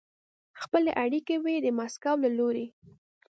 خپلې 0.61 0.91
اړیکې 1.03 1.35
به 1.43 1.49
یې 1.55 1.59
د 1.63 1.67
مسکو 1.79 2.13
له 2.23 2.29
لوري 2.37 2.67